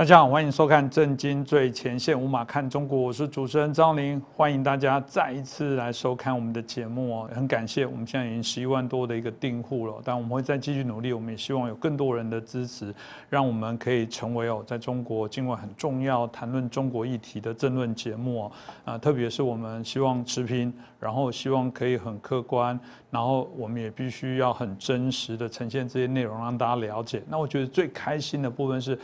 [0.00, 7.30] 大家好，欢迎收看《震惊最前线》，无马看中国，我是主持人张林，欢迎大家再一次来收看我们的节目哦。
[7.34, 12.94] 很感谢，我们现在已经十一万多的一个订户了，但我们会再继续努力，我们也希望有更多人的支持，
[13.28, 18.52] 让我们可以成为哦，在中国境外很重要谈论中国议题的政论节目哦。
[18.86, 22.80] 啊，特别是我们希望持平，然后希望可以很客观，
[23.10, 27.22] 然后我们也必须要很真实的呈现这些内容，让大家了解。
[27.28, 28.98] 那我觉得最开心的部分是。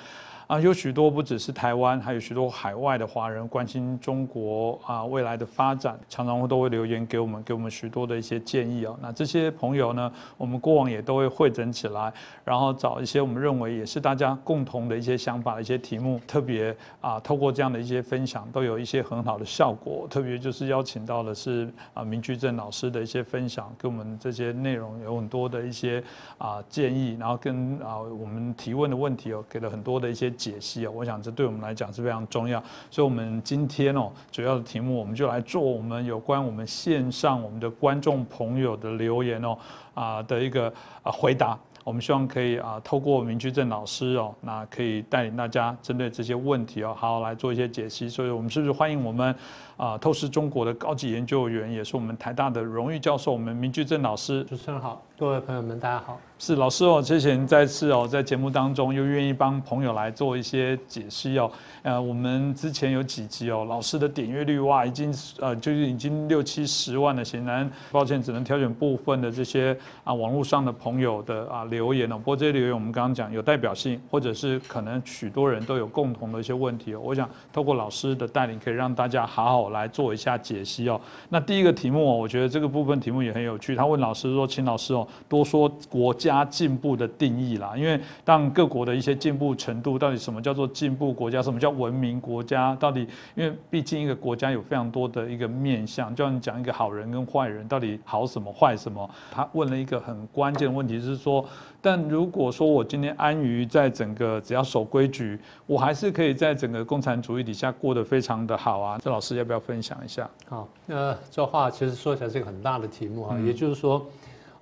[0.47, 8.97] 啊，有许多不只是台湾，还有许多海外的华人关心中国啊未来的发展，常常都会留言给我们，给我们许多的一些建议哦。
[9.03, 12.13] 那这些朋友呢，我们过往也都会汇整起来，
[12.45, 20.07] 然后找一些我们认为也是大家共同的一些想法的一些题目，特别啊，透过这样的一些分享，都有一些很好的效果。
[20.09, 26.01] 特别就是邀请到的是啊，明居正老师的一些分享，给我们这些内容有很多的一些
[26.39, 30.33] 啊建议，然后跟啊我们提问的问题哦，给了很多的一些。
[30.37, 39.57] 解析啊，我想这对我们来讲是非常重要，所以，我们今天哦，主要的题目，我们就来做我们有关我们线上我们的观众朋友的留言哦
[39.95, 41.59] 啊的一个啊回答。
[41.85, 48.09] 我们希望可以啊，透过明居正老师哦，那可以带领大家针对这些问题哦，好好来做一些解析。
[48.09, 49.33] 所以，我们是不是欢迎我们
[49.77, 54.43] 啊，透视中国的高级研究员，也是我们台大的荣誉教授，我们明居正老师。
[54.45, 56.19] 主持人好，各位朋友们，大家好。
[56.39, 61.51] 是老师哦，之前再次哦，在节目当中又愿意帮朋友来做一些解析哦。
[61.83, 67.25] 呃，我们之前有几集哦，老师的点阅率哇，已经呃就是已经六七十万了。
[67.25, 72.17] 显然，抱歉，只能挑选部分的这些啊网络上的朋友的啊留言哦。
[72.17, 77.01] 不过这些留言我们刚刚讲有代表性，或者是可能许多人都有共同的一些问题哦。
[77.03, 81.01] 我想透过老师的带领，可以让大家好好来做一下解析哦。
[81.29, 83.77] 那第一个题目哦，我觉得这个部分题目也很有趣。
[83.77, 92.75] 他问老师说：“请老师哦，多说国家。”进步的定义啦，因为当各国的一些进步程度，到底什么叫做进步国家，什么叫文明国家？
[92.77, 99.09] 到底，因为毕竟一个国家有非常多的一个面向，就像你讲一个好人跟坏人，到底好什么坏什么？
[99.31, 101.45] 他问了一个很关键的问题，是说，
[101.87, 108.99] 但如果说我今天安于在整个只要守规矩，我还是可以在整个共产主义底下过得非常的好啊。
[109.01, 110.29] 这老师要不要分享一下？
[110.49, 114.05] 好，那这话其实说起来是一个很大的题目啊，也就是说。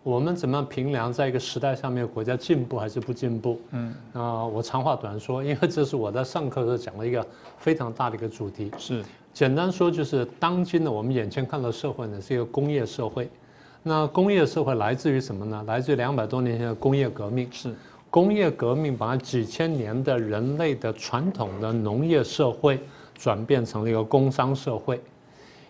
[0.02, 3.58] 我们怎么样评量在一个时代上面国家进步还是不进步？
[3.70, 7.26] 嗯，啊，我长话短说，因为这是我在上课的时候讲了一个
[7.56, 8.70] 非常大的一个主题。
[8.76, 9.02] 是，
[9.32, 13.30] 简单说就是当今的我们眼前看到社会呢是一个工业社会，
[13.86, 15.62] 那工业社会来自于什么呢？
[15.66, 17.46] 来自于两百多年前的工业革命。
[17.52, 17.74] 是，
[18.08, 22.80] 工业革命把几千年的人类的传统的农业社会
[23.14, 24.98] 转变成了一个工商社会。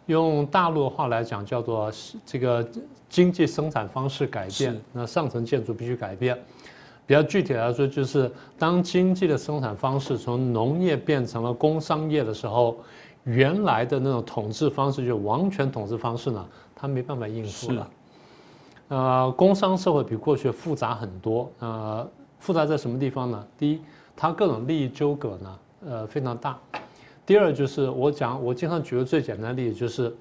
[0.07, 1.91] 用大陆话来讲，叫做
[2.25, 2.65] 这个
[3.09, 6.39] 经济生产方式改变，那上层建筑必须改变。
[7.07, 12.77] 比较具体来说，就是当经济的生产方式从农业变成了工商业的时候，
[13.25, 16.47] 原来的那种统治方式，就王权统治方式呢，
[16.77, 17.91] 它没办法应付了。
[18.89, 21.51] 呃，工商社会比过去复杂很多。
[21.59, 22.09] 呃，
[22.39, 23.47] 复杂在什么地方呢？
[23.57, 23.81] 第一，
[24.15, 26.59] 它各种利益纠葛呢，呃，非常大。
[27.27, 30.15] 第二就是我讲，我经常举个最简单的例子，就是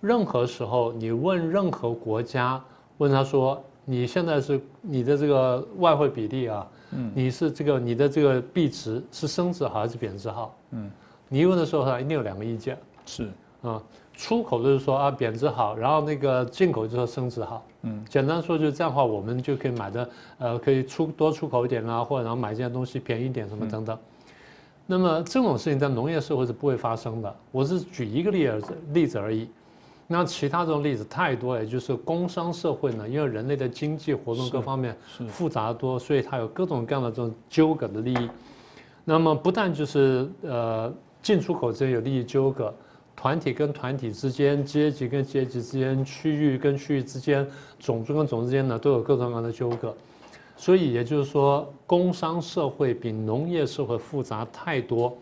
[0.00, 2.60] 任何时候你问任何国家，
[2.98, 10.52] 问他说你现在是你的这个外汇比例啊，嗯，你是这个你的这个币值是升值好还是贬值好？
[10.72, 10.90] 嗯，
[11.28, 12.76] 你一问的时候他一定有两个意见，
[13.06, 13.30] 是
[13.62, 13.80] 啊，
[14.14, 23.98] 出口就是说啊贬值好，然后那个进口就说升值好，嗯，简单说就是这样的话，我们就可以买的呃可以出多出口一点啦，或者然后买这件东西便宜点什么等等。
[24.86, 27.36] 那么这种事情在农业社会是不会发生的。
[27.50, 29.48] 我是举一个例子例子而已。
[30.08, 34.94] 那其他这种例子太多，也就是工商社会呢，因为人类的经济活动各方面
[35.28, 38.28] 复杂多，所以它有各种各样的这种纠葛的利益。
[39.04, 40.92] 那么不但就是呃
[41.22, 42.74] 进出口之间有利益纠葛，
[43.16, 47.46] 团体跟团体之间、阶级跟阶级之间、区域跟区域之间、
[47.78, 49.94] 种族跟种族之间呢，都有各种各样的纠葛。
[50.56, 55.16] 所以也就是说，工商社会比农业社会复杂太多。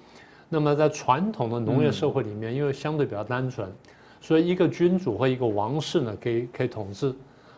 [0.49, 3.71] 那么在传统的农业社会里面，因为相对比较单纯，
[4.21, 7.15] 所以一个君主或一个王室呢，可以可以统治。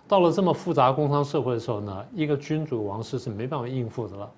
[0.07, 4.31] 到了这么复杂工商社会的时候呢，一个君主王室是没办法应付的了。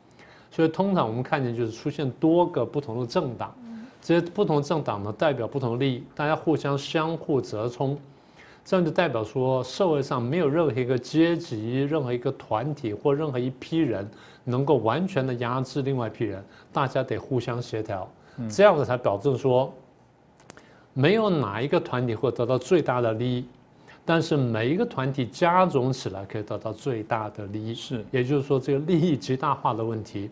[0.51, 3.53] 所以通常我们看见就是出现多个不同的政党，
[4.05, 7.99] 这些不同政党呢，代表不同的利益，大家互相相互折冲。
[8.63, 14.07] 这样就代表说，社会上没有任何一个阶级、任何一个团体或任何一批人
[14.45, 18.07] 能够完全的压制另外一批人，大家得互相协调，
[18.51, 19.73] 这样子才保证说，
[20.93, 23.47] 没有哪一个团体会得到最大的利益，
[24.05, 27.75] 但是每一个团体加总起来可以得到最大的利益。
[27.75, 30.31] 是，也就是说，这个利益极大化的问题。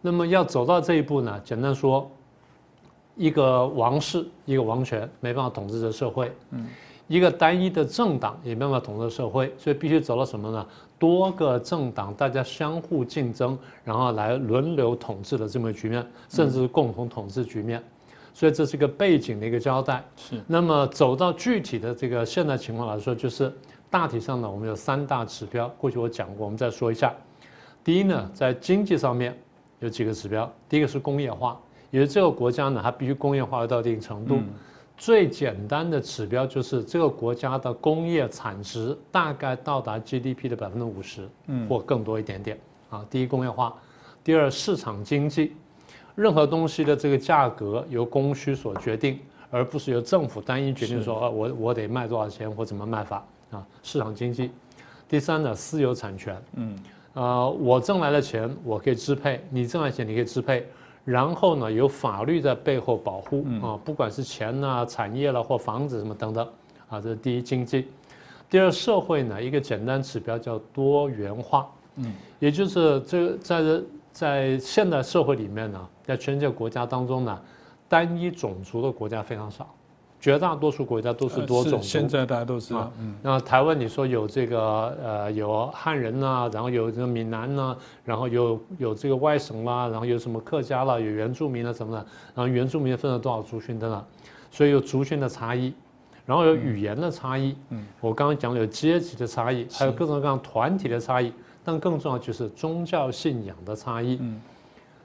[0.00, 2.10] 那么要走到这一步呢，简单说，
[3.16, 6.66] 一个王室、一个王权没办法统治这社会，嗯，
[7.08, 10.66] 一个单一的政党也没办法统治社会，所以必须走到什么呢？
[10.98, 17.82] 多个政党大家相互竞争，然后来轮流统治的这么个局面，甚至是共同统治局面。
[18.32, 20.04] 所以这是一个背景的一个交代。
[20.16, 20.38] 是。
[20.46, 23.50] 那么走到具体的这个现在情况来说，就是
[23.88, 25.68] 大体上呢，我们有三大指标。
[25.78, 27.14] 过去我讲过，我们再说一下。
[27.82, 29.34] 第一呢，在经济上面
[29.80, 30.50] 有几个指标。
[30.68, 31.58] 第一个是工业化，
[31.90, 34.40] 也就是这个国家呢，它必须工业化到一定程度。
[34.96, 42.58] 最简单的指标就是这个国家的工业产值大概到达 GDP 的百分之五十，嗯，或更多一点点。
[42.88, 43.74] 啊，第一工业化，
[44.24, 45.54] 第二市场经济。
[46.14, 49.18] 任何东西的这个价格由供需所决定，
[49.50, 53.62] 而不是由政府单一决定说，啊，我我得卖多少钱或怎么卖法啊？
[53.82, 54.50] 市场经济。
[55.06, 56.42] 第三呢，私有产权。
[56.54, 56.78] 嗯，
[57.12, 60.66] 呃，我挣来的钱我可以支配，你挣来钱你可以支配，
[61.06, 66.46] 然后呢，有法律在背后保护啊，不管是钱呐、产业了或房子什么等等
[66.90, 67.88] 啊，这是第一经济。
[68.50, 71.66] 第二社会呢，一个简单指标叫多元化。
[71.94, 73.82] 嗯，也就是这在这。
[74.16, 77.38] 在现代社会里面呢，在全世界国家当中呢，
[77.86, 79.68] 单一种族的国家非常少，
[80.26, 81.86] 绝大多数国家都是多种族。
[81.86, 82.90] 现在大家都是啊。
[83.22, 94.04] 那台湾你说有这个呃有汉人呐，然后有这个闽南呐，然后有有这个外省啦，然后有什么客家啦，有原住民了什么的，然后原住民分了多少族群等等？
[94.50, 95.72] 所以有族群的差异，
[96.24, 97.54] 然后有语言的差异。
[97.68, 97.86] 嗯。
[98.00, 101.32] 我刚刚讲了有阶级的差异，还有各种各样团体的差异。
[101.62, 104.18] 但更重要就是宗教信仰的差异。
[104.20, 104.40] 嗯，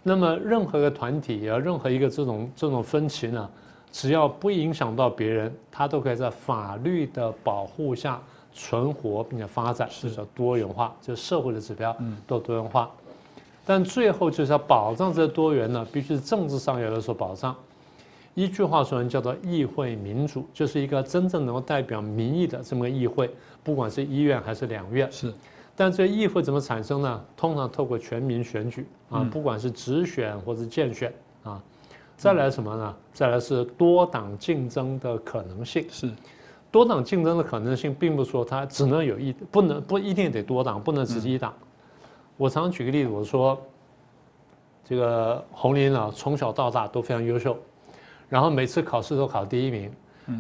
[0.02, 3.50] 那么任何一个团体啊，任何一个这种这种分歧呢，
[3.92, 8.22] 只要不影响到别人，它都可以在法律的保护下
[8.54, 11.96] 存活并且发展，这叫多元化，就是社会的指标，
[12.26, 12.90] 都多元化。
[13.66, 17.56] 但最后就是要保障这多元呢，必须是政治上要有所保障。
[18.34, 23.30] 一句话说，叫做议会民主，就是一个真正能够代表民意的这么个议会，
[23.62, 25.12] 不管是一院还是两院。
[25.12, 25.34] 是。
[25.76, 27.22] 但这议会怎么产生呢？
[27.36, 31.62] 通常透过全民选举啊，不管是直选或者间选啊。
[32.22, 32.96] 再来什么呢？
[33.12, 35.84] 再来是多党竞争的可能性。
[35.90, 36.08] 是，
[36.70, 41.52] 多党竞争的可能性，并不是说它只能有一，不能不一定得多党，不能只是一党。
[42.38, 43.60] 我常举个例子，我说
[44.86, 47.58] 这个红林啊，从小到大都非常优秀，
[48.30, 49.92] 然后每次考试都考第一名。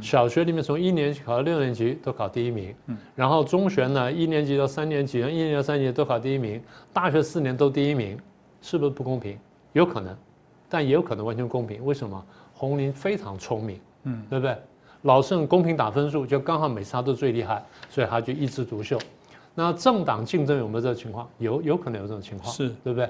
[0.03, 2.75] 小学里面从一年级考到六年级都考第一名，
[3.15, 6.61] 然后中学呢一年级到三年级，一年级到三年级都考第一名，
[6.93, 8.19] 大学四年都第一名，
[8.61, 9.35] 是不是不公平？
[9.73, 10.15] 有可能，
[10.71, 11.85] 但也有可能完全公平。
[11.85, 12.25] 为什么？
[12.55, 14.55] 红林非常聪明，嗯，对不对？
[15.01, 18.97] 老师很公平打分数，就刚好每次他都最厉害，所以他就一枝独秀。
[19.53, 21.27] 那政党竞争有没有这个情况？
[21.39, 23.09] 有，有可能有这种情况，是对不对？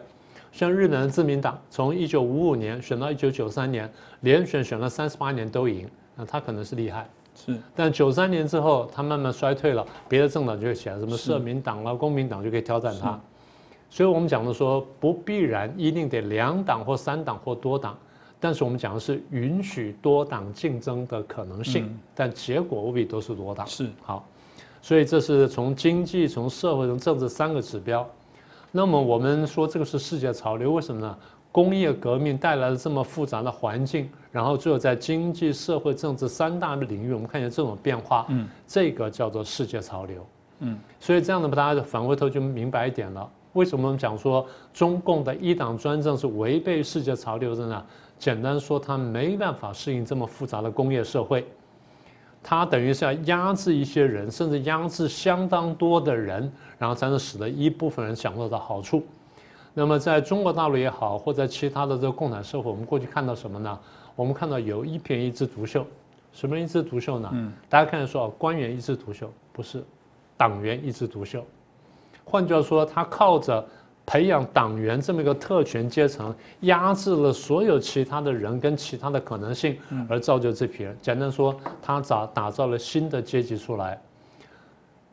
[0.52, 3.90] 像日本的自民党，从一九五五年选到一九九三年，
[4.22, 5.88] 连选选了三十八年都赢。
[6.16, 13.20] 那他可能是厉害，是，但九三年之后，他慢慢衰退了，别的政党就会起来，什么社民党啦、公民党就可以挑战他。
[13.92, 17.96] 所以我们讲的说，不必然一定得两党或三党或多党，
[18.40, 23.68] 但是我们讲的是允许多党竞争的可能性，但结果未必都是多党。
[23.68, 24.26] 是，好，
[24.82, 28.10] 所以这是从经济、从社会、从政治三个指标。
[28.72, 31.18] 那么我们说这个是世界潮流，为什么呢？
[31.52, 40.26] 工业革命带来了这么复杂的环境，然后最后在经济社会政治三大的领域，我们看见这种变化，嗯，这个叫做世界潮流，
[40.60, 47.86] 嗯，所以这样的大家反回头就明白一点了，为什么我们讲说中共的一党专政是违背世界潮流的呢？
[48.18, 51.46] 简单说，它没办法适应这么复杂的工业社会，
[52.44, 59.04] 它等于是要压制一些人，甚至压制相当多的人，然后才能使得一部分人享受到好处。
[59.74, 63.80] 那么在中国大陆也好，或者其他的这个共产社会，我们过去看到什么呢？
[64.16, 65.86] 我们看到有一片一枝独秀，
[66.32, 67.30] 什么一枝独秀呢？
[67.34, 69.84] 嗯，大家看说官员一枝独秀，不是，
[70.38, 71.44] 党员一枝独秀。
[72.32, 73.64] 换句话说，他靠着
[74.06, 80.98] 培养党员这么一个特权阶层，压制了所有其他的人跟其他的可能性，而造就这批人。
[81.02, 84.02] 简单说，他打打造了新的阶级出来。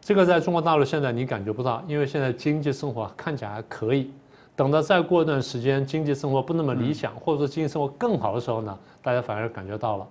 [0.00, 4.10] 这个在中国大陆现在你感觉不到，因为现在经济生活看起来还可以。
[4.54, 10.06] 等到再过一段时间，经济生活不那么理想，或者说经济生活更好的时候呢，大家反而感觉到了。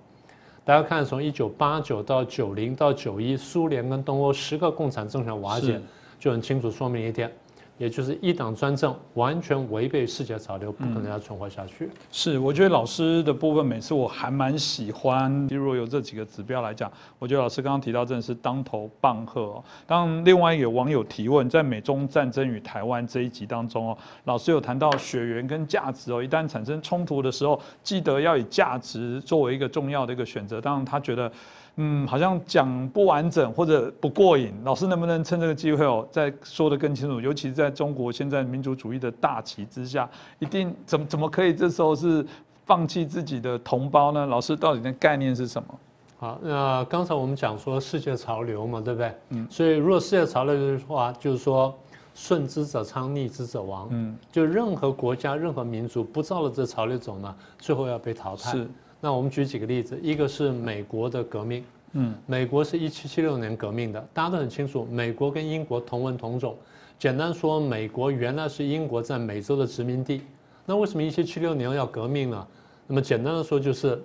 [0.63, 5.81] 大家看，从一九八九到九零到九一，苏联跟东欧十个共产政权瓦解，
[6.19, 7.31] 就很清楚说明一点：
[7.77, 11.87] 也就是一党专政，完全违背世界潮流，不可能要存活下去。
[12.11, 15.47] 是，我觉得老师的部分，每次我还蛮喜欢。
[15.51, 19.63] 如果有这几个指标来讲，我觉得老师刚刚提到真的是当头棒喝哦。
[19.85, 30.59] 当另外有网友提问，在美中战争与台湾这一集当中哦，老师有谈到血缘跟价值哦，一旦产生冲突的时候，记得要以价值作为一个重要的一个选择。
[30.59, 31.31] 当然，他觉得。
[31.79, 37.21] 嗯，好像讲不完整或者不过瘾，老师能不能趁这个机会哦，再说得更清楚？
[37.21, 42.25] 尤其是在中国现在民族主义的大旗之下，一定怎么怎么可以这时候是
[42.65, 44.25] 放弃自己的同胞呢？
[44.25, 45.79] 老师到底的概念是什么？
[46.19, 49.13] 好，那刚才我们讲说世界潮流嘛，对不对？
[49.29, 49.47] 嗯。
[49.49, 51.71] 所以如果世界潮流的话，就是说
[52.15, 53.87] 顺之者昌，逆之者亡。
[53.91, 54.17] 嗯。
[54.31, 58.49] 就任何国家、任何民族不照着这潮流走呢，最后要被淘汰。
[58.49, 58.67] 是。
[58.99, 61.63] 那我们举几个例子，一个是美国的革命，
[61.93, 66.57] 嗯，美国是一七七六年革命的，大家都很清楚，美国跟英国同文同种。
[66.97, 70.21] 简单说，美国原来是英国在美洲的殖民地。
[70.65, 72.47] 那为什么一七七六年要革命呢？
[72.87, 74.01] 那么简单的说，就是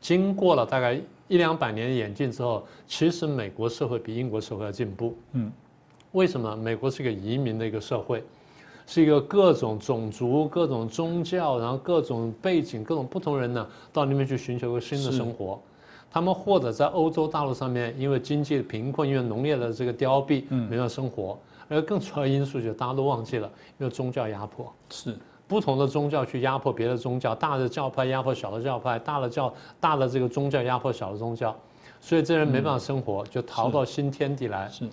[0.00, 0.98] 经过了大概
[1.28, 5.14] 一两百年的演进之后，其实美国社会比英国社会要进步。
[5.32, 5.52] 嗯，
[6.12, 6.56] 为什么？
[6.56, 8.24] 美国是一个移民的一个社会。
[8.90, 15.60] 是一个各种种族、各种宗教，然后各种背景、各种不同人呢，到那边去寻求一个新的生活。
[16.10, 21.38] 他们或者在欧洲大陆上面，因为经济的贫困，因为农业的这个凋敝，没有生活。
[21.68, 24.72] 而更主要因素就是大家都忘记了，因为宗教压迫。
[24.88, 25.14] 是
[25.46, 31.54] 不同的宗教去压迫别的宗教，大的教派压迫小的教派，大的教大的这个宗教压迫小的宗教，
[32.00, 34.66] 所以这人没办法生活，就逃到新天地来。
[34.70, 34.88] 是。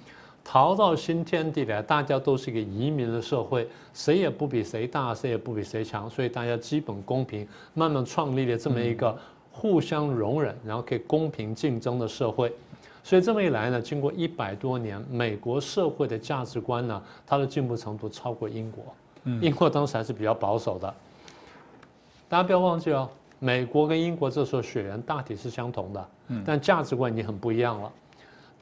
[0.48, 9.18] 逃到新天地来，大家都是一个移民的社会，谁也不比谁大，谁也不比谁强，所以大家基本公平，慢慢创立了这么一个
[9.52, 12.54] 互相容忍，然后可以公平竞争的社会。
[13.04, 18.84] 所以这么一来呢，经过一百多年，美国社会的价值观呢，它的进步程度超过英国。
[19.42, 20.94] 英国当时还是比较保守的。
[22.30, 23.10] 大家不要忘记哦，
[23.40, 26.10] 美国跟英国这时候血缘大体是相同的，
[26.46, 27.92] 但价值观已经很不一样了。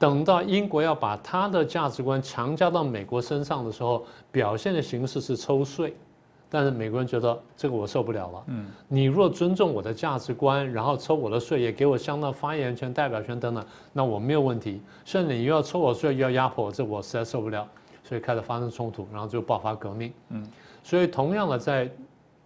[0.03, 5.95] 等到英国要把他的价值观强加到美国身上的时候，表现的形式是抽税，
[6.49, 8.43] 但是美国人觉得这个我受不了了。
[8.47, 14.81] 嗯，你若尊重我的价值观，然后抽我的税，也给我相当发言权、代表权等等，那我没有问题。
[15.05, 17.65] 甚至你又要抽我税，又要压迫我，这我实在受不了，
[18.03, 20.11] 所以开始发生冲突，然后就爆发革命。
[20.31, 20.45] 嗯，
[20.83, 21.89] 所以同样的，在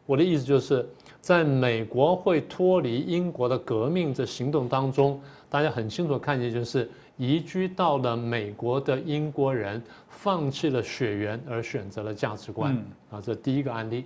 [0.05, 0.87] 我的意思就是，
[1.21, 6.87] 在美国会脱离英国的革命这行动当中，大家很清楚看见就是。
[7.17, 12.73] 移居到了美国的英国人放弃了血缘而选择了价值观
[13.11, 14.05] 啊，这第一个案例。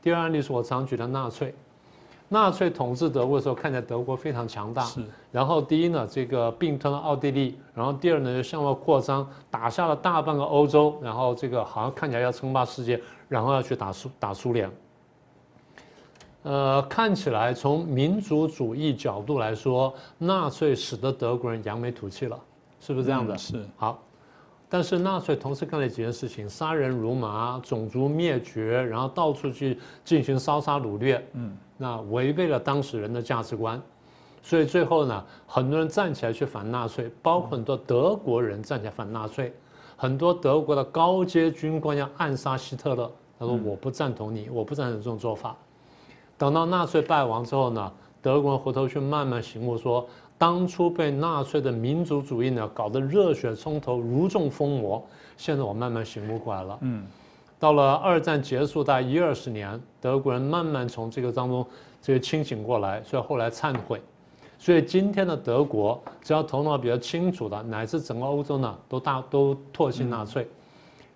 [0.00, 1.54] 第二案例是我常举的纳粹，
[2.28, 4.82] 纳粹统治德国的时候，看起来德国非常强大。
[4.84, 5.02] 是。
[5.32, 14.70] 然后第一呢，这个并吞了奥地利，然后第二呢，又向外扩张，打下了大半个欧洲，然后这个好像看起来要称霸世界，然后要去打苏打苏联。
[16.44, 22.38] 呃，看起来从民族主义角度来说，纳粹使得德国人扬眉吐气了，
[22.80, 23.36] 是不是这样的？
[23.38, 23.66] 是。
[23.76, 23.98] 好，
[24.68, 31.26] 但是纳粹同时干了几件事情：杀人如麻，种族灭绝，然后到处去进行烧杀掳掠。
[31.32, 31.56] 嗯。
[31.78, 33.80] 那违背了当时人的价值观，
[34.42, 39.50] 所以最后呢，很多人站起来去反纳粹，包括很多德国人站起来反纳粹，
[39.96, 43.10] 很多德国的高阶军官要暗杀希特勒。
[43.38, 45.56] 他说：“我不赞同你，我不赞成这种做法。”
[46.44, 55.02] 等到纳粹败亡之后呢，德国人回头去慢慢醒悟，说当初被纳粹的民族主义呢搞得热血冲头，如中疯魔。
[55.38, 56.78] 现在我慢慢醒悟过来了。
[56.82, 57.06] 嗯，
[57.58, 61.66] 到了二战结束大概一二十年，德国人慢慢从这个当中
[62.02, 63.98] 这个清醒过来，所以后来忏悔。
[64.58, 70.46] 所以今天的德国，只要头脑比较清楚的，乃至整个欧洲呢，都大都唾弃纳粹。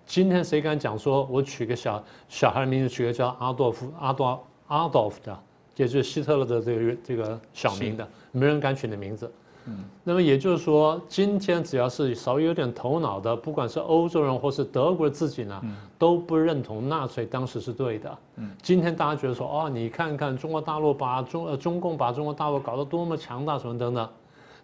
[0.07, 5.37] 今天谁敢讲说我取个小小孩的名字，取个叫阿多夫阿多？Adolf 的，
[5.75, 9.29] 也就是希特勒的这个这个小名的，没人敢取的名字。
[9.65, 15.61] 嗯，那么也就是说，今天只要是稍微有点头脑的，不管是欧洲人或是德国自己呢，
[15.97, 18.17] 都不认同纳粹当时是对的。
[18.37, 24.09] 嗯，今天大家觉得说，哦，你看看中国大陆把中呃中共把中国大陆搞得多么强大什么等等，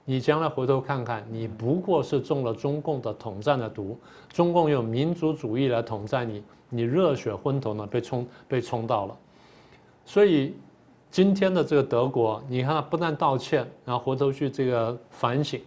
[0.05, 3.99] 你将来回头看看，你不过是中了中共的统战的毒，
[4.31, 9.17] 中共用民族主义来统战你，你热血昏头呢被冲被冲到了。
[10.05, 10.55] 所以，
[11.09, 15.59] 今天的这个德国，你看，不但道歉，然后回头去这个反省。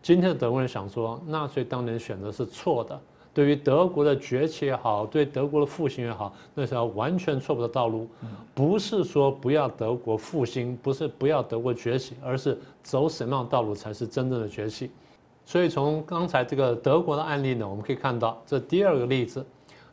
[0.00, 3.00] 今天的德国人想说，纳粹当年选择是错的，
[3.34, 8.08] 对于德国的崛起也好，对德国的复兴也好，那是要完全错误的道路。
[8.54, 14.90] 不是说不要德国复兴，不是不要德国崛起，而是走什么样的道路才是真正的崛起。
[15.44, 19.44] 所以从刚才这个德国的案例呢，我们可以看到，这第二个例子。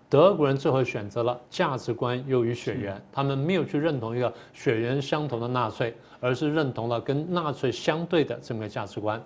[0.10, 9.22] 德国人最后选择了价值观优于血缘，他们没有去认同一个血缘相同的纳粹，而是认同了跟纳粹相对的这么个价值观。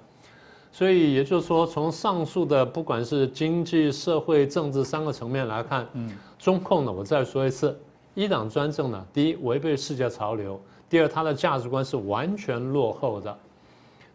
[0.73, 7.79] 所以也就是说，从上述的不管是经济、社会、政治三个层面来看，嗯，中共呢，我再说一次，
[8.13, 10.59] 一党专政呢，第一违背世界潮流，
[10.89, 13.37] 第二它的价值观是完全落后的。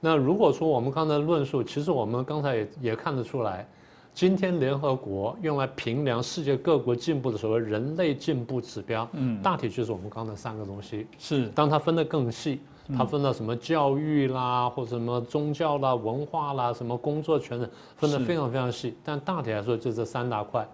[0.00, 3.66] 那如果说我们刚才论述，其实我们刚才也也看得出来，
[4.14, 11.06] 今天联合国用来评量世界各国进步的所谓人类进步指标，嗯，大体就是我们刚才三个东西。
[11.18, 12.60] 是，当它分得更细。
[12.96, 18.96] 它分了什么教育啦，或者什么宗教啦、文化啦，什么工作权等，分得非常非常细。
[19.04, 20.66] 但大体来说，就这三大块。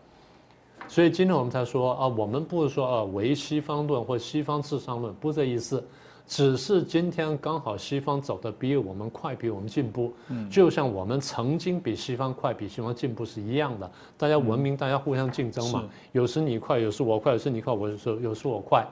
[0.87, 5.85] 所以今天我们才说啊，我们不是说啊唯西方论或西方至上论，不是这意思。
[6.27, 10.13] 只是今天刚好西方走的比我们快，比我们进步。
[10.29, 13.91] 嗯，就像我们曾经比西方快，比西方进步是一样的。
[14.17, 15.85] 大家文明，大家互相竞争嘛。
[16.13, 18.87] 有时你快，有时我快，有时你快，我有时有时我快。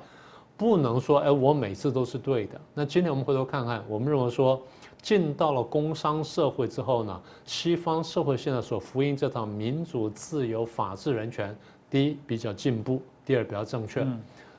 [0.54, 2.60] 不能说哎，我每次都是对的。
[2.74, 4.62] 那今天我们回头看看，我们认为说，
[5.00, 11.56] 进到了工商社会之后呢，西方社会现在所福音这套民主、自由、法治、人权，
[11.90, 14.06] 第一比较进步，第二比较正确。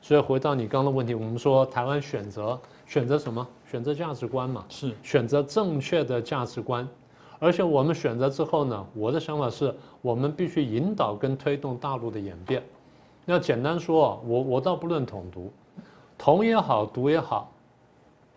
[0.03, 3.47] 所以回到你刚刚的问题，我们说台湾选择选择什么？
[3.65, 6.85] 选择价值观嘛，是选择正确的价值观。
[7.39, 12.61] 而且我们选择之后呢，我的想法是我们必须引导跟推动大陆的演变。
[13.27, 15.49] 要简单说，我我倒不论统独。
[16.17, 17.49] 统也好，独也好，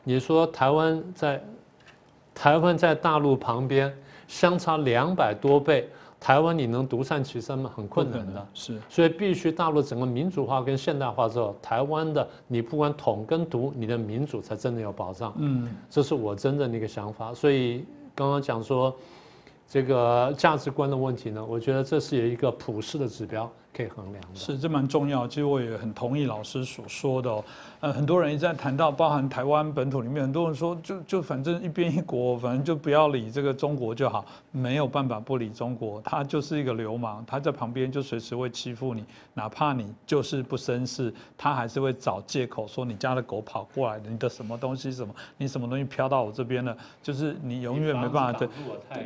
[0.05, 1.45] 你说台湾在
[2.33, 3.93] 台湾在大陆旁边
[4.29, 5.91] 相差两百多倍，
[6.27, 7.71] 台湾你能独善其身吗？
[7.77, 15.33] 很困难的，是，所以必须大陆整个民主化跟现代化之后，台湾的你不管统跟独，你的民主才真的有保障。
[15.37, 17.33] 嗯，这是我真正的一个想法。
[17.33, 18.93] 所以刚刚讲说
[19.69, 24.35] 这个价值观的问题呢，我觉得这是有一个普世的指标可以衡量的。
[24.35, 25.27] 是，这蛮重要。
[25.27, 27.45] 其实我也很同意老师所说的哦。
[27.81, 39.05] 呃，很多人一直在谈到，包含台湾本土里面，很多人说，就就反正一边一国，反正就不要理这个中国就好，没有办法不理中国，他就是一个流氓，他在旁边就随时会欺负你，
[39.35, 48.49] 哪怕你就是不绅士，他还是会找借口说你家的狗跑过来，你的什么东西什么，你什么东西飘到我这边了，就是你永远没办法对，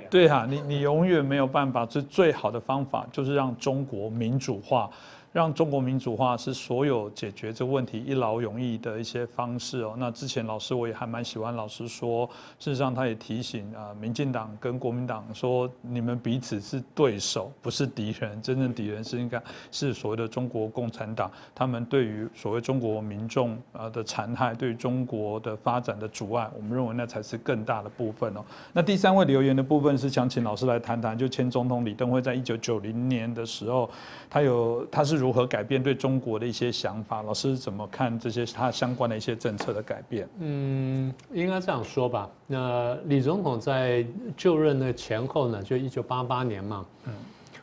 [0.09, 4.91] 对哈，你你永远没有办法，最最好的方法就是让中国民主化。
[5.33, 9.95] 让中国民主化是所有解决这个问题一劳永逸的一些方式哦。
[9.97, 12.27] 那之前老师我也还蛮喜欢老师说，
[12.59, 18.43] 事实上他也提醒啊，民进党跟国民党说，你们彼此是对手，不是敌人。
[18.43, 19.41] 真正敌人是应该
[19.71, 28.45] 是所谓的中国共产党，他们对于所谓中国民众啊的残害，对中国的发展的阻碍，我们认为那才是更大的部分哦。
[28.73, 33.89] 那第三位留言的部分是想请老师来谈谈，就前总统李登辉在一九九零年的时候，
[34.29, 35.20] 他有他是。
[35.21, 37.23] 如何改变对中国的一些想法？
[37.23, 40.27] 老师怎么看这些他相关的一些政策的改变？
[40.39, 42.29] 嗯，应该这样说吧。
[42.47, 44.05] 那李总统在
[44.37, 47.13] 就任的前后呢，就一九八八年嘛，嗯，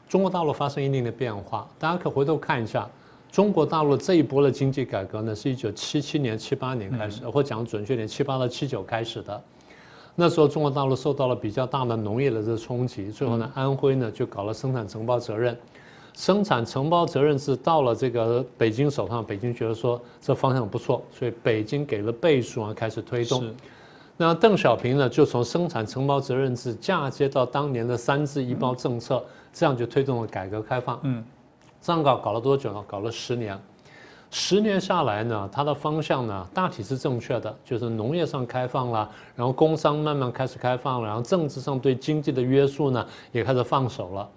[0.08, 1.68] 中国大陆发生一定的变化。
[1.80, 2.88] 大家可回头看一下，
[3.32, 9.44] 中国大陆这一波的经济改革呢，是一九七七年、七八年开始，或讲准确点，七八到七九开始的。
[10.16, 15.58] 那时候中国大陆受到了比较大的农业的这冲击，最后呢，安徽呢就搞了生产承包责任。
[16.18, 23.48] 生产承包责任制到了这个北京手上，北京觉得说这方向不错，所以北京给了倍数啊，开始推动。
[24.18, 31.00] 那邓小平呢，就从生产承包责任制嫁接到当年的三制一包政策，这样就推动了改革开放。
[31.04, 31.24] 嗯，
[31.80, 32.84] 这样搞搞了多久呢？
[32.88, 33.56] 搞了十年。
[34.32, 44.28] 十年下来呢，它的方向呢大体是正确的，就是农业上开放了，然后工商慢慢开始开放了，然后政治上对经济的约束呢也开始放手了。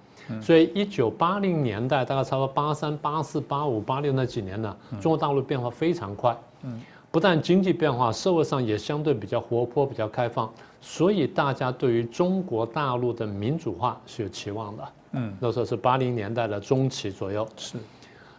[0.40, 6.36] 所以，一九八零年代，大概差不多八三、八四、八五、八六那几年呢，中国大陆变化非常快。
[6.62, 14.84] 嗯，不但经济变化，社会上也相对比较活泼、比较开放，所以大家对于中国大陆的民主化是有期望的。
[15.12, 17.48] 嗯，那时候是八零年代的中期左右。
[17.56, 17.78] 是，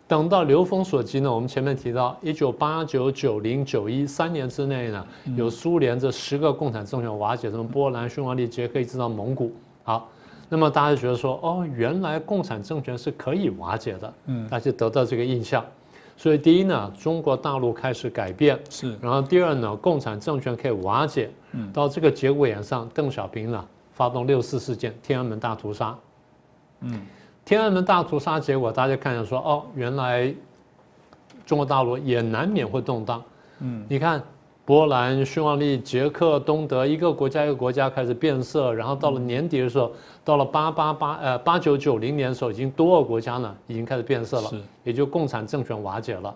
[0.07, 9.51] 等到流风所及呢，我们前面提到，一九八九、九零、九一三年之内呢，有苏联这十个共产政权瓦解，什么波兰、匈牙利、捷克一直到蒙古。
[9.83, 10.07] 好。
[10.53, 15.65] 那么大家觉得说，哦，原来共产政权是可以瓦解的，嗯，大家得到这个印象。
[16.17, 18.97] 所以第一呢，中国大陆开始改变，是。
[19.01, 25.97] 然后第二呢，共产政权可以瓦解，嗯，到这个节骨眼上，邓小平呢发动六四事件，天安门大屠杀，
[26.81, 27.01] 嗯，
[27.45, 30.35] 天安门大屠杀结果，大家看见说，哦，原来
[31.45, 33.23] 中国大陆也难免会动荡，
[33.59, 34.21] 嗯，你看
[34.63, 39.91] 波兰、匈牙利、捷克、东德，一个国家一个国家开始变色，然后到了年底的时候，
[40.23, 44.51] 到了八八八呃八九九零年的时候，已经多个国家呢已经开始变色了，
[44.83, 46.33] 也就共产政权瓦解了。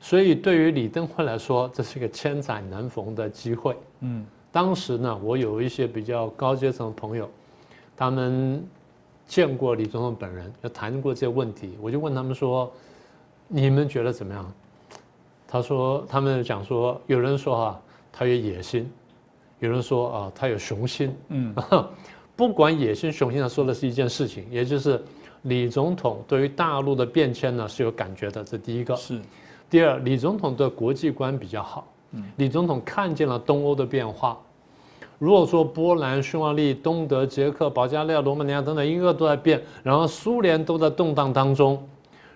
[0.00, 3.76] 所以对于李登辉来说，这是一个千载难逢的机会。
[4.00, 7.28] 嗯，当时呢，我有一些比较高阶层的朋友，
[7.96, 8.66] 他们
[9.26, 12.70] 见过李总统本人，就谈过这些问题，我就问他们说
[13.46, 14.52] ：“你们觉得怎么样？”
[15.52, 17.80] 他说：“他们讲说，有人说啊，
[18.12, 18.84] 他有野心；
[19.58, 21.12] 有人说啊，他有雄心。
[21.26, 21.52] 嗯，
[22.36, 25.02] 不管野心雄心，他说的是一件事情，也就是
[25.42, 28.44] 李总统对于大陆的变迁呢是有感觉的。
[28.44, 29.20] 这第一个是。
[29.68, 31.84] 第二，李总统的国际观比较好。
[32.12, 34.38] 嗯，李总统看见了东欧的变化。
[35.18, 41.84] 如果说波兰、匈牙利、东德、捷克、保加利亚、罗马尼亚等等一个都在变，然后苏联都在动荡当中。”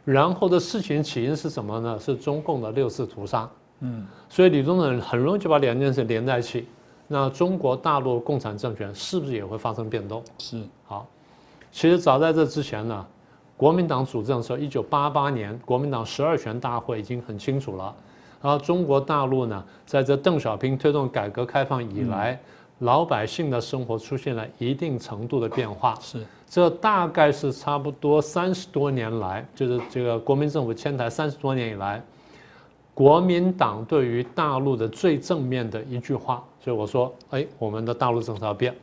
[0.04, 1.98] 然后的事情起因是什么呢？
[1.98, 3.48] 是中共的六次屠杀。
[3.80, 6.66] 嗯，所以李宗仁很容易就把两件事连在一起。
[7.08, 10.22] 那中国大陆共产政权是不是也会发生变动？
[10.38, 10.62] 是。
[10.84, 11.06] 好，
[11.72, 13.06] 其实早在这之前呢，
[13.56, 17.94] 国民党主政的时候，一九八八年国民党十二全大会已经很清楚了。
[18.42, 22.38] 然后中国大陆呢，在这邓小平推动改革开放以来。
[22.84, 32.02] 老百姓的生活出现了一定程度的变化，是这大概是差不多三十多年来，就是这个国民政府迁台三十多年以来，
[32.92, 36.44] 国民党对于大陆的最正面的一句话。
[36.62, 38.74] 所以我说，哎，我们的大陆政策要变。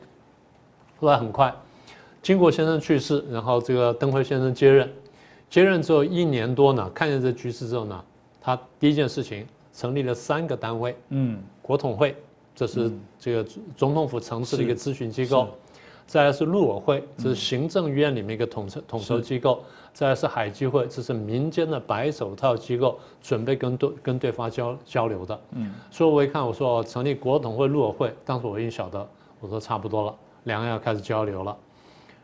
[1.00, 1.54] 后来很快，
[2.24, 4.92] 金国先生去世，然后这个登辉先生接任，
[5.50, 8.04] 接任之后一年多呢，看见这局势之后呢，
[8.42, 12.16] 他第一件事情成立了三个单位，嗯，国统会。
[12.62, 13.44] 这是这个
[13.76, 15.48] 总统府层次的一个咨询机构，
[16.06, 25.42] 再来是陆委会，这是行政院里面一个统筹统筹机构，再来是海基会，这是民间的白手套机构，准备跟对跟对方交交流的。
[25.54, 31.58] 嗯，所以我一看，我说成立国统会、陆委会，当时我已经晓得，我说差不多了，两岸要开始交流了。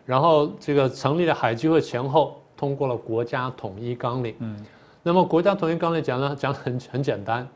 [0.05, 4.35] 然后这个成立了海基会前后，通过了国家统一纲领。
[4.37, 4.55] 嗯，
[5.01, 7.49] 那么国家统一纲领讲呢，讲很很简单。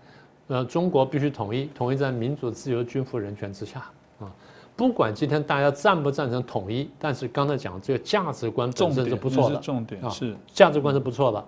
[0.47, 3.79] 呃，中国必须统一，统一在民主、自由、均富、人权之下
[4.19, 4.31] 啊！
[4.75, 11.45] 不管今天大家赞不赞成统一，但是刚才讲这个价值观本身是不错的，重点是价值观是不错的。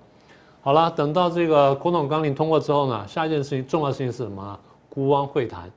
[0.62, 4.60] 好了，等到这个国统纲领通过之后呢，下一件事情，重要事情是什么？
[4.90, 5.70] 孤汪会谈。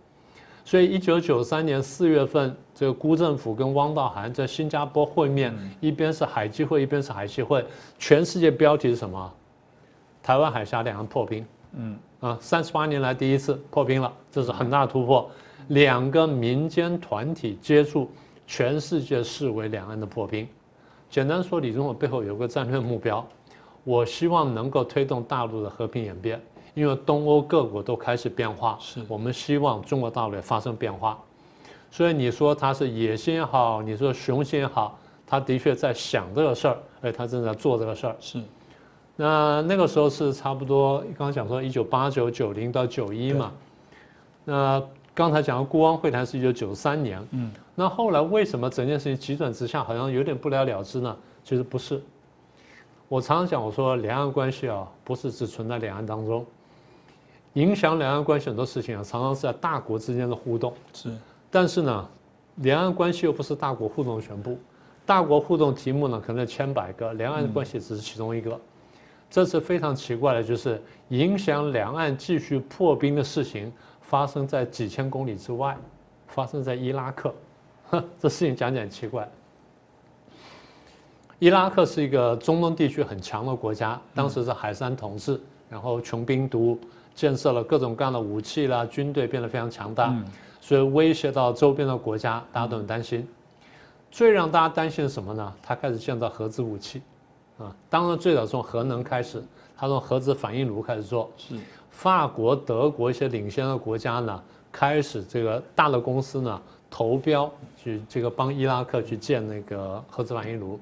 [0.64, 7.64] 所以，一九九三年四月份，这个辜政府跟汪道涵在新加坡会面，一边是海基会，一边是海协会，
[7.98, 9.32] 全世界标题是什么？
[10.22, 11.46] 台湾海峡两岸破冰。
[11.76, 11.96] 嗯。
[12.20, 15.30] 啊，三十八年来第一次破冰了，这是很大的突破。
[15.68, 18.10] 两个民间团体接触，
[18.46, 20.48] 全世界视为两岸的破冰。
[21.10, 23.24] 简单说，李总统背后有个战略目标，
[23.84, 26.40] 我希望能够推动大陆的和平演变，
[26.74, 31.18] 因为东欧各国都开始变化，是我们希望中国大陆也发生变化。
[31.90, 38.16] 所以你说他是野心也好，你说雄心也好，他的确在想这个事儿，而他正在做这个事儿。
[38.20, 38.42] 是。
[39.16, 43.50] 那那个时候是差不多，刚刚讲说一九八九九零到九一嘛。
[44.44, 44.82] 那
[45.14, 47.26] 刚才讲的孤汪会谈是一九九三年。
[47.30, 47.50] 嗯。
[47.74, 51.16] 那后来为什么整件事情急转直下，好像有点不了了之呢？
[51.42, 52.00] 其实不是。
[53.08, 56.44] 我常常讲，我说两岸关系啊，不是只存在两岸当中，
[57.54, 60.74] 影响两岸关系很多事情啊，常常是在大国之间的互动。
[60.92, 61.10] 是。
[61.50, 62.08] 但是呢，
[62.56, 64.58] 两岸关系又不是大国互动的全部，
[65.06, 68.60] 大国互动题目呢可能千百个，两岸关系只是其中一个。
[69.30, 75.76] 这次非常奇怪的，就是影响两岸继续破冰的事情发生在几千公里之外，
[76.28, 77.34] 发生在伊拉克。
[78.18, 79.28] 这事情讲讲奇怪。
[81.38, 86.78] 伊拉克是一个中东地区很强的国家，当时是海山同治，然后穷兵黩武，
[87.14, 90.14] 建设了各种各样的武器啦，军队变得非常强大，
[90.60, 93.28] 所以威胁到周边的国家，大家都很担心。
[94.10, 95.52] 最让大家担心的什么呢？
[95.62, 97.02] 他开始建造核子武器。
[97.58, 99.42] 啊，当然最早从核能开始，
[99.76, 101.30] 他从核子反应炉开始做。
[101.38, 101.56] 是，
[101.90, 107.50] 法国、德国一些领先的国家呢，开始这个大的公司呢投标
[107.82, 110.78] 去这个帮伊拉克去建那个核子反应炉。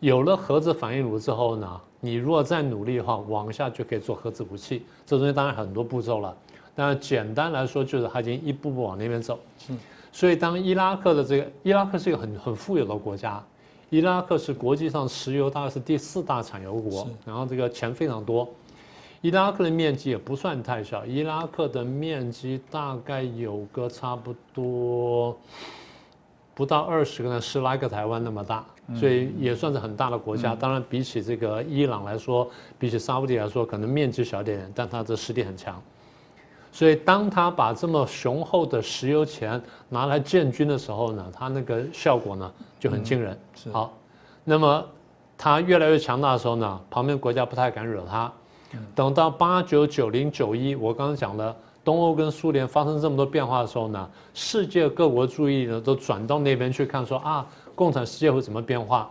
[0.00, 4.84] 有了核子反应炉之后呢，你如果再努力的话，往下就可以做核子武器。
[5.06, 6.36] 这中间当然很多步骤了，
[6.74, 9.38] 但简单来说就是它已经一步步往那边走。
[9.70, 9.78] 嗯，
[10.12, 13.42] 所以当伊拉克的这个伊拉克是一个很很富有的国家。
[13.90, 18.48] 伊拉克是国际上石油大概是第四大产油国，然后这个钱非常多。
[19.20, 25.36] 伊拉克的面积也不算太小，伊拉克的面积大概有个差不多
[26.54, 30.54] 不到二十个，十来个台湾那么大，所以也算是很大的国家。
[30.54, 32.48] 当然，比起这个伊朗来说，
[32.78, 35.82] 比起沙特来说，可能面积小点，但它的实力很强。
[36.72, 43.38] 所以当他把这么雄厚的石油钱拿来建军的时候呢，他那个效果呢就很惊人。
[43.72, 43.92] 好，
[44.44, 44.84] 那么
[45.36, 48.32] 他越来越强大的时候呢，旁边国家不太敢惹他。
[48.94, 59.10] 等到八九九零九一，我刚刚讲了，东欧跟苏联发生这么多变化的时候呢，世界各国注意呢都转到那边去看，说啊，共产世界会怎么变化？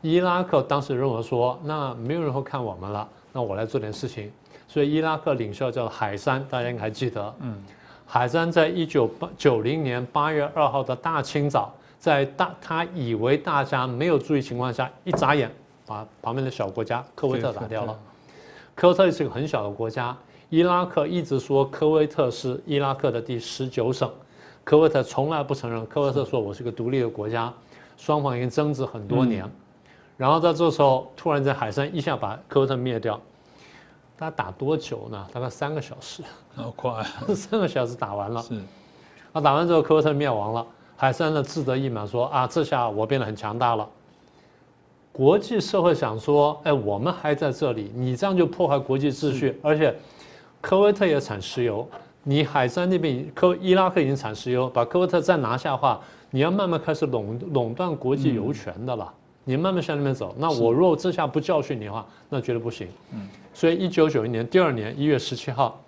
[0.00, 4.32] 伊拉克当时认为说，那没有人会看我们了，那我来做点事情。
[4.68, 7.34] 所以伊拉克领袖叫海山，大家应该还记得。
[7.40, 7.56] 嗯，
[8.06, 15.50] 海山在一九八九零年八月二号的大清早，在大他以为大家没有注意情况下，一眨眼
[15.86, 17.98] 把旁边的小国家科威特打掉了。
[18.74, 20.16] 科威特是个很小的国家，
[20.50, 24.08] 伊拉克一直说科威特是伊拉克的第十九省，
[24.64, 25.84] 科威特从来不承认。
[25.86, 27.52] 科威特说我是个独立的国家，
[27.96, 29.44] 双方已经争执很多年。
[30.16, 33.18] 然后在这时候，突然在海山一下把科威特灭掉。
[34.18, 35.26] 他打多久呢？
[35.32, 36.24] 大概三个小时，
[36.56, 37.04] 好快，
[37.36, 38.42] 三个小时打完了。
[38.42, 38.54] 是，
[39.32, 43.88] 啊，打完之后科威特灭亡了，海山呢志得意满说啊，这下我变得很强大了。
[45.12, 49.94] 国际社会想说，哎，我们还在这里，你这样就破坏国际秩序，而且
[50.60, 51.88] 科威特也产石油，
[52.24, 56.00] 你海山那边科伊拉克已经产石油，把科威特再拿下的话，
[56.30, 59.12] 你要慢慢开始垄垄断国际油权的了。
[59.48, 62.86] 你慢慢向那边走，那我若这下不教训你的话，那绝对不行。
[63.14, 65.82] 嗯，所以一九九一年第二年一月十七号，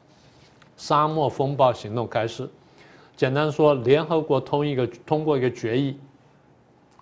[0.78, 2.48] 沙漠风暴行动开始。
[3.14, 5.94] 简单说，联合国通一个通过一个决议，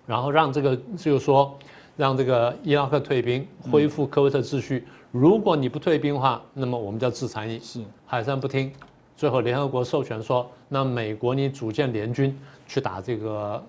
[0.05, 1.57] 然后让这个就是说，
[1.95, 4.85] 让这个伊拉克退兵，恢复科威特秩序。
[5.13, 7.57] 如果你不退兵的话，那么我们叫制裁你。
[7.61, 8.69] 是海山不听，
[9.15, 13.63] 最后联合国授权说，那美国你组建联军去打这个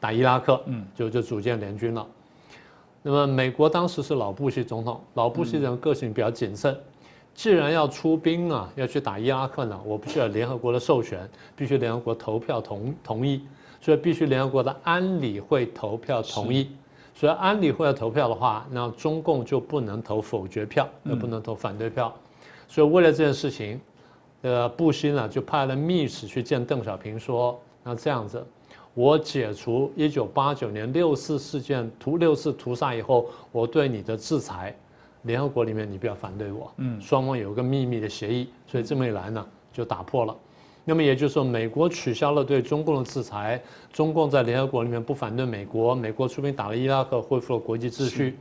[0.00, 2.04] 打伊拉克，嗯，就就组建联军了。
[3.02, 6.76] 那么美国当时是老布希总统，老布希人个性比较谨慎，
[7.34, 13.44] 既然要出兵啊，要去打伊拉克呢，我不需要联合国的授权，必须联合国投票同同意，
[13.80, 16.70] 所以必须联合国的安理会投票同意，
[17.12, 22.14] 所以安理会要投票的话，那中共就不能投否决票，也不能投反对票，
[22.68, 23.80] 所以为了这件事情，
[24.42, 28.46] 呃，布希呢就派了密使去见邓小平说，那这样子。
[28.94, 34.74] 我解除一九八九年六四事件屠六四屠杀以后，我对你的制裁，
[35.22, 36.70] 联合国里面你不要反对我。
[36.76, 40.36] 嗯，双方有个秘密的协议，所以这么一来呢，就打破了。
[40.84, 48.36] 那么也就是说，美国取消了对中共的制裁，中共在联合国里面不反对美国，美国出兵打了伊拉克，恢复了国际秩序。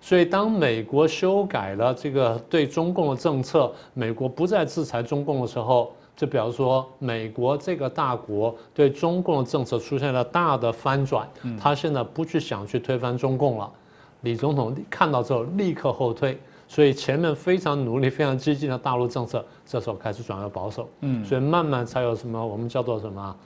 [0.00, 5.94] 所以当美国修改了这个对中共的政策，美国不再制裁中共的时候。
[6.16, 11.28] 就比如说，美国这个大国对中共的政策出现了大的翻转，
[11.60, 13.70] 他现在不去想去推翻中共了。
[14.22, 20.88] 李总统看到之后立刻后退，所以前面非常努力、非常激进的大陆政策，这时候开始转为保守。
[21.00, 23.36] 嗯，所以慢慢才有什么我们叫做什么。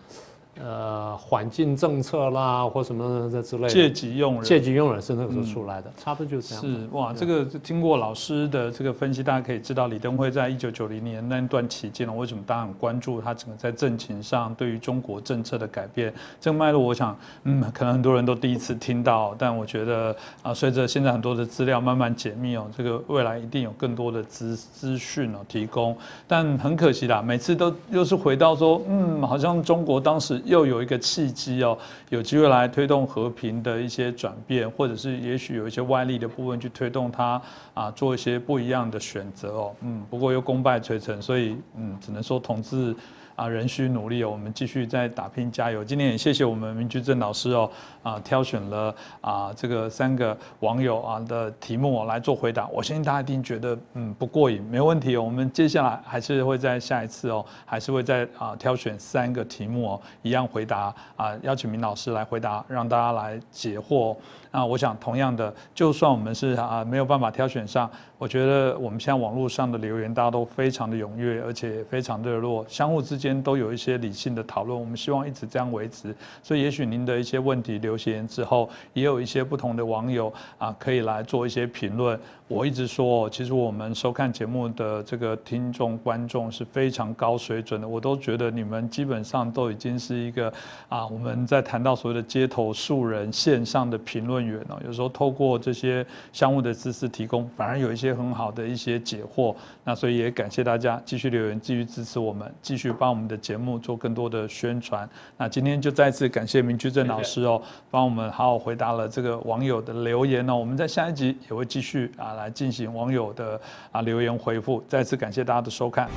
[0.60, 6.64] 呃，环境政策啦，或什么这之类的，借机用人，借机用人是那个时候出来的，差不多就是这样。
[6.64, 16.12] 是哇，这个经过老师的这个分析，大家可以知道李登辉在一九九零年那段期间呢，为什么大家很关注他整个在政情上对于中国政策的改变。
[16.40, 25.96] 这个脉络，我想，嗯，可能很多人都第一次听到，但我觉得啊，随着现在很多的资料慢慢解密哦，这个未来一定有更多的资资讯哦提供。
[26.26, 30.42] 但很可惜啦，每次都又是回到说，嗯，好像中国当时。
[30.48, 37.40] 又有一个契机哦，有机会来推动和平的一些转变，或者是也许有一些外力的部分去推动他
[37.74, 42.94] 啊，做一些不一样的选择哦，嗯，不过又功败垂成，所以嗯，只能说统治。
[43.38, 45.84] 啊，仍需努力哦，我们继续在打拼加油。
[45.84, 47.70] 今天也谢谢我们明居正老师哦，
[48.02, 52.66] 啊，挑选了啊这个三个网友啊的题目来做回答。
[52.66, 55.22] 我相信大家一定觉得嗯不过瘾，没问题哦。
[55.22, 64.16] 我们接下来还是会在下一次哦，还是会在啊挑选三个题目哦，一样回答啊，邀请明老师来回答，让大家来解惑。
[64.50, 67.90] 那我想同样的，就算我们是啊没有办法挑选上。
[68.18, 74.76] 我觉得我们现在网络上的留言，大家都非常的踊跃，而且非常热络，相互之间都有一些理性的讨论。
[74.76, 76.12] 我们希望一直这样维持。
[76.42, 82.18] 所以，也许您的一些问题留言之后，也有一些不同的网友啊，可以来做一些评论。
[82.48, 90.52] 我一直说，其实我们收看节目的这个听众观众是非常高水准的，我都觉得你们基本上都已经是一个
[90.88, 99.54] 啊，我们在谈到所谓的街头素人、线上的评论论员哦，有时候透过这些相互的知识提供，反而有一些很好的一些解惑。
[99.84, 105.08] 那所以也感谢大家继续留言，继续支持我们，继续帮我们的节目做更多的宣传。
[105.36, 110.56] 那今天就再次感谢明居正老师哦，帮我们好好回答了这个网友的留言哦。
[110.56, 112.38] 我们在下一集也会继续啊。
[112.38, 116.08] 来进行网友的啊留言回复，再次感谢大家的收看。